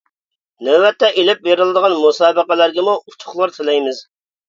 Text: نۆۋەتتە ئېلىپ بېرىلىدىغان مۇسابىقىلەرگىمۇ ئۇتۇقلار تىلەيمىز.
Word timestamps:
نۆۋەتتە 0.67 1.09
ئېلىپ 1.19 1.45
بېرىلىدىغان 1.49 1.99
مۇسابىقىلەرگىمۇ 2.07 2.99
ئۇتۇقلار 3.07 3.59
تىلەيمىز. 3.61 4.07